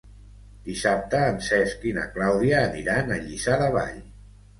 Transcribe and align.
Dissabte 0.69 1.19
en 1.33 1.35
Cesc 1.47 1.85
i 1.89 1.91
na 1.97 2.05
Clàudia 2.15 2.63
aniran 2.71 3.13
a 3.17 3.19
Lliçà 3.27 3.59
de 3.65 3.69
Vall. 3.77 4.01